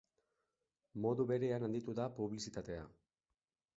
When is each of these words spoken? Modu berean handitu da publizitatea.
Modu 1.03 1.27
berean 1.31 1.67
handitu 1.67 1.97
da 1.99 2.09
publizitatea. 2.21 2.89